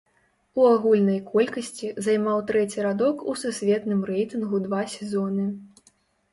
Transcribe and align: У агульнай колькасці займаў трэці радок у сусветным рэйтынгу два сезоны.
У 0.61 0.63
агульнай 0.69 1.19
колькасці 1.31 1.91
займаў 2.07 2.41
трэці 2.49 2.87
радок 2.87 3.17
у 3.35 3.37
сусветным 3.45 4.03
рэйтынгу 4.13 4.65
два 4.69 4.83
сезоны. 4.99 5.51